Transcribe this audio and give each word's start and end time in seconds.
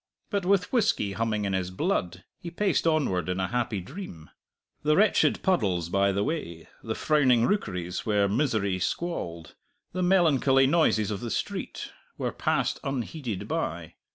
But 0.31 0.47
with 0.47 0.73
whisky 0.73 1.11
humming 1.11 1.45
in 1.45 1.53
his 1.53 1.69
blood 1.69 2.23
he 2.39 2.49
paced 2.49 2.87
onward 2.87 3.29
in 3.29 3.39
a 3.39 3.49
happy 3.49 3.79
dream. 3.79 4.31
The 4.81 4.95
wretched 4.95 5.43
puddles 5.43 5.89
by 5.89 6.11
the 6.11 6.23
way, 6.23 6.67
the 6.81 6.95
frowning 6.95 7.45
rookeries 7.45 8.03
where 8.03 8.27
misery 8.27 8.79
squalled, 8.79 9.53
the 9.93 10.01
melancholy 10.01 10.65
noises 10.65 11.11
of 11.11 11.19
the 11.21 11.29
street, 11.29 11.91
were 12.17 12.31
passed 12.31 12.79
unheeded 12.83 13.47
by. 13.47 13.93